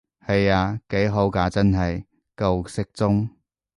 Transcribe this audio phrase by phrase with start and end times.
[0.25, 2.05] 係啊，幾好㗎真係，
[2.35, 3.29] 夠適中